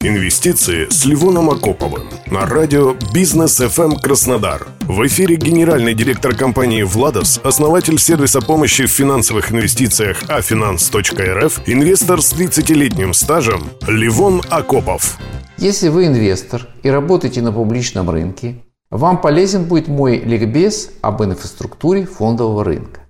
[0.00, 4.68] Инвестиции с Ливоном Акоповым на радио «Бизнес FM Краснодар».
[4.82, 12.32] В эфире генеральный директор компании «Владос», основатель сервиса помощи в финансовых инвестициях афинанс.рф, инвестор с
[12.32, 15.18] 30-летним стажем Ливон Акопов.
[15.56, 22.06] Если вы инвестор и работаете на публичном рынке, вам полезен будет мой ликбез об инфраструктуре
[22.06, 23.00] фондового рынка.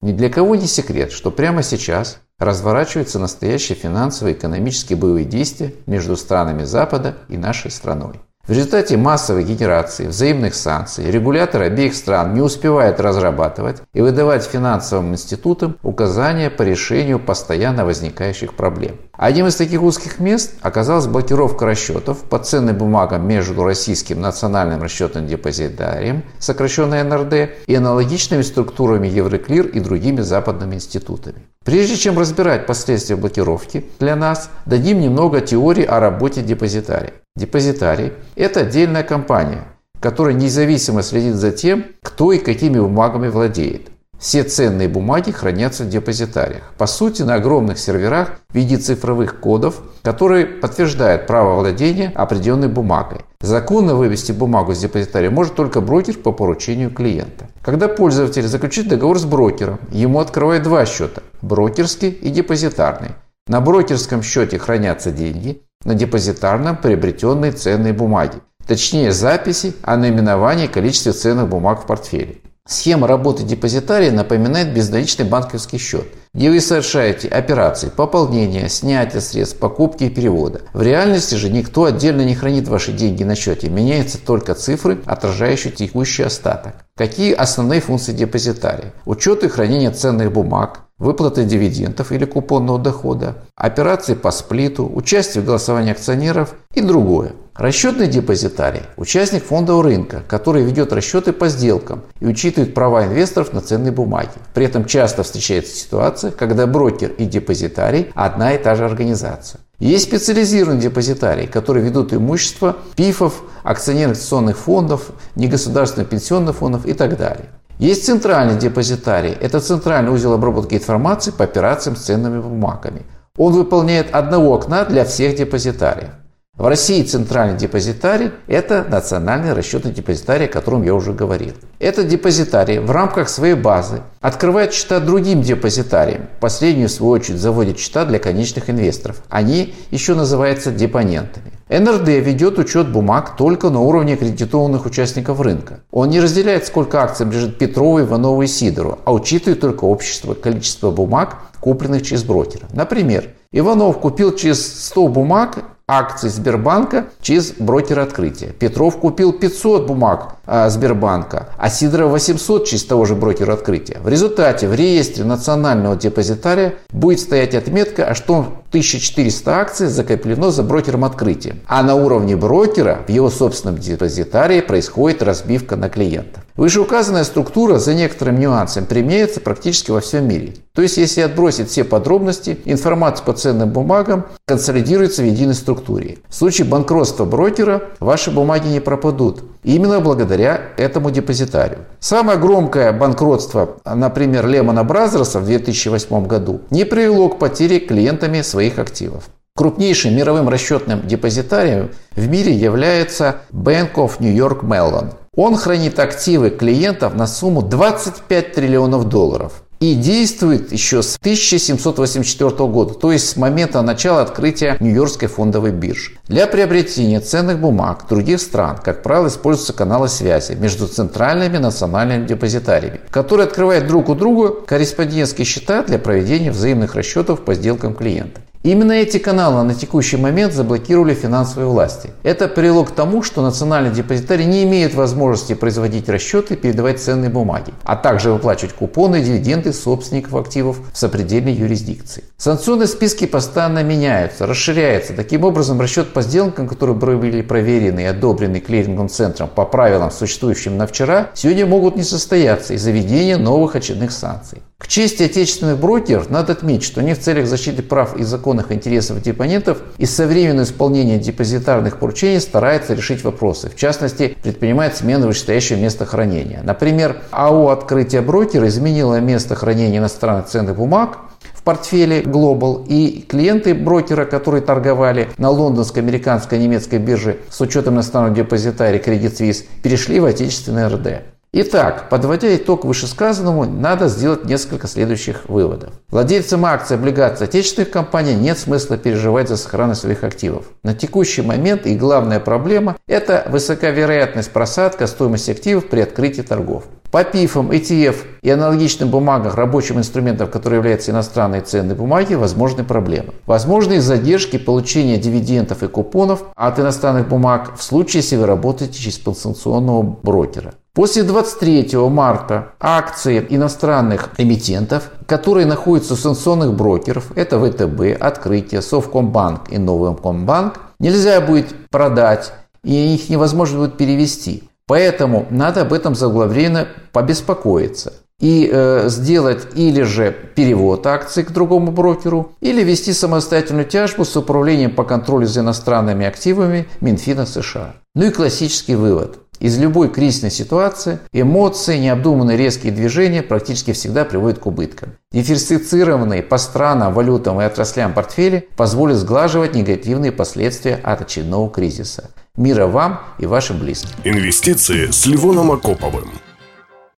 [0.00, 5.74] Ни для кого не секрет, что прямо сейчас разворачиваются настоящие финансовые и экономические боевые действия
[5.86, 8.20] между странами Запада и нашей страной.
[8.46, 15.14] В результате массовой генерации взаимных санкций регуляторы обеих стран не успевают разрабатывать и выдавать финансовым
[15.14, 18.98] институтам указания по решению постоянно возникающих проблем.
[19.14, 25.26] Одним из таких узких мест оказалась блокировка расчетов по ценным бумагам между Российским национальным расчетным
[25.26, 31.48] депозитарием, сокращенно НРД, и аналогичными структурами Евроклир и другими западными институтами.
[31.64, 37.14] Прежде чем разбирать последствия блокировки, для нас дадим немного теории о работе депозитария.
[37.36, 39.64] Депозитарий– это отдельная компания,
[40.00, 43.90] которая независимо следит за тем, кто и какими бумагами владеет.
[44.18, 46.72] Все ценные бумаги хранятся в депозитариях.
[46.78, 53.20] По сути, на огромных серверах в виде цифровых кодов, которые подтверждают право владения определенной бумагой.
[53.42, 57.50] Законно вывести бумагу с депозитария может только брокер по поручению клиента.
[57.62, 63.10] Когда пользователь заключит договор с брокером, ему открывают два счета– брокерский и депозитарный.
[63.48, 68.36] На брокерском счете хранятся деньги, на депозитарном– приобретенные ценные бумаги.
[68.66, 72.38] Точнее, записи о наименовании количества ценных бумаг в портфеле.
[72.68, 80.04] Схема работы депозитария напоминает безналичный банковский счет, где вы совершаете операции пополнения, снятия средств, покупки
[80.04, 80.62] и перевода.
[80.72, 85.72] В реальности же никто отдельно не хранит ваши деньги на счете, меняются только цифры, отражающие
[85.72, 86.85] текущий остаток.
[86.96, 88.94] Какие основные функции депозитария?
[89.04, 95.46] Учет и хранение ценных бумаг, выплаты дивидендов или купонного дохода, операции по сплиту, участие в
[95.46, 97.32] голосовании акционеров и другое.
[97.54, 103.60] Расчетный депозитарий– участник фондового рынка, который ведет расчеты по сделкам и учитывает права инвесторов на
[103.60, 104.30] ценные бумаги.
[104.54, 109.60] При этом часто встречается ситуация, когда брокер и депозитарий– одна и та же организация.
[109.78, 117.18] Есть специализированные депозитарии, которые ведут имущество ПИФов, акционерных акционных фондов, негосударственных пенсионных фондов и так
[117.18, 117.50] далее.
[117.78, 119.32] Есть центральный депозитарий.
[119.32, 123.02] Это центральный узел обработки информации по операциям с ценными бумагами.
[123.36, 126.10] Он выполняет одного окна для всех депозитариев.
[126.58, 131.52] В России центральный депозитарий– это национальный расчетный депозитарий, о котором я уже говорил.
[131.78, 136.30] Этот депозитарий в рамках своей базы открывает счета другим депозитариям.
[136.40, 139.22] Последнюю, в свою очередь, заводит счета для конечных инвесторов.
[139.28, 141.52] Они еще называются депонентами.
[141.68, 145.80] НРД ведет учет бумаг только на уровне аккредитованных участников рынка.
[145.90, 150.90] Он не разделяет, сколько акций лежит Петрову, Иванову и Сидору, а учитывает только общество, количество
[150.90, 152.66] бумаг, купленных через брокера.
[152.72, 155.58] Например, Иванов купил через 100 бумаг
[155.88, 158.48] акций Сбербанка через брокера открытия.
[158.48, 163.98] Петров купил 500 бумаг а, Сбербанка, а Сидоров 800 через того же брокера открытия.
[164.00, 171.04] В результате в реестре национального депозитария будет стоять отметка, что 1400 акций закреплено за брокером
[171.04, 171.54] открытия.
[171.68, 176.40] А на уровне брокера в его собственном депозитарии происходит разбивка на клиента.
[176.56, 180.54] Вышеуказанная структура за некоторым нюансом применяется практически во всем мире.
[180.74, 186.18] То есть, если отбросить все подробности, информация по ценным бумагам консолидируется в единой структуре.
[186.28, 189.42] В случае банкротства брокера ваши бумаги не пропадут.
[189.64, 191.80] Именно благодаря этому депозитарию.
[191.98, 198.78] Самое громкое банкротство, например, Лемона Бразерса в 2008 году, не привело к потере клиентами своих
[198.78, 199.24] активов.
[199.56, 205.14] Крупнейшим мировым расчетным депозитарием в мире является Bank of New York Mellon.
[205.34, 212.92] Он хранит активы клиентов на сумму 25 триллионов долларов и действует еще с 1784 года,
[212.92, 216.12] то есть с момента начала открытия Нью-Йоркской фондовой биржи.
[216.28, 223.00] Для приобретения ценных бумаг других стран, как правило, используются каналы связи между центральными национальными депозитариями,
[223.10, 228.42] которые открывают друг у друга корреспондентские счета для проведения взаимных расчетов по сделкам клиента.
[228.66, 232.10] Именно эти каналы на текущий момент заблокировали финансовые власти.
[232.24, 237.30] Это привело к тому, что национальный депозитарий не имеет возможности производить расчеты и передавать ценные
[237.30, 242.24] бумаги, а также выплачивать купоны и дивиденды собственников активов в сопредельной юрисдикции.
[242.38, 245.12] Санкционные списки постоянно меняются, расширяются.
[245.12, 250.76] Таким образом, расчет по сделкам, которые были проверены и одобрены клиринговым центром по правилам, существующим
[250.76, 254.60] на вчера, сегодня могут не состояться из-за введения новых очередных санкций.
[254.78, 259.22] К чести отечественных брокеров надо отметить, что они в целях защиты прав и законных интересов
[259.22, 263.70] депонентов и современного исполнения депозитарных поручений стараются решить вопросы.
[263.70, 266.60] В частности, предпринимает смену вышестоящего места хранения.
[266.62, 271.18] Например, АО «Открытие брокера» изменило место хранения иностранных ценных бумаг
[271.66, 278.36] портфеле Global и клиенты брокера, которые торговали на лондонской, американской, немецкой бирже с учетом иностранного
[278.36, 281.35] депозитария Credit Suisse, перешли в отечественный РД.
[281.58, 285.90] Итак, подводя итог вышесказанному, надо сделать несколько следующих выводов.
[286.10, 290.66] Владельцам акций, облигаций отечественных компаний нет смысла переживать за сохранность своих активов.
[290.82, 296.84] На текущий момент и главная проблема– это высока вероятность просадка стоимости активов при открытии торгов.
[297.10, 303.34] По ПИФам, ETF и аналогичным бумагам, рабочим инструментам, которые являются иностранные ценные бумаги, возможны проблемы.
[303.46, 309.18] Возможны задержки получения дивидендов и купонов от иностранных бумаг в случае, если вы работаете через
[309.18, 310.74] подстанционного брокера.
[310.94, 319.70] После 23 марта акции иностранных эмитентов, которые находятся у санкционных брокеров, это ВТБ, Открытие, Совкомбанк
[319.70, 324.62] и Новомкомбанк, нельзя будет продать и их невозможно будет перевести.
[324.86, 331.90] Поэтому надо об этом заблаговременно побеспокоиться и э, сделать или же перевод акций к другому
[331.90, 337.94] брокеру, или вести самостоятельную тяжбу с управлением по контролю за иностранными активами Минфина США.
[338.14, 339.38] Ну и классический вывод.
[339.58, 345.16] Из любой кризисной ситуации эмоции, необдуманные резкие движения практически всегда приводят к убыткам.
[345.32, 352.30] Диверсифицированные по странам, валютам и отраслям портфели позволят сглаживать негативные последствия от очередного кризиса.
[352.56, 354.10] Мира вам и вашим близким.
[354.24, 356.30] Инвестиции с Ливоном Акоповым.